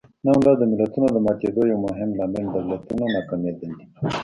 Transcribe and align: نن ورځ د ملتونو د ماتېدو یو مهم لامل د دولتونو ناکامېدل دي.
نن 0.25 0.35
ورځ 0.43 0.57
د 0.59 0.63
ملتونو 0.71 1.07
د 1.11 1.17
ماتېدو 1.25 1.61
یو 1.71 1.79
مهم 1.87 2.09
لامل 2.19 2.45
د 2.51 2.55
دولتونو 2.67 3.03
ناکامېدل 3.15 3.71
دي. 3.77 3.85